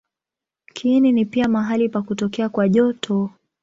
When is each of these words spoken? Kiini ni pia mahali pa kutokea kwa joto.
Kiini 0.73 1.11
ni 1.11 1.25
pia 1.25 1.47
mahali 1.47 1.89
pa 1.89 2.01
kutokea 2.01 2.49
kwa 2.49 2.69
joto. 2.69 3.29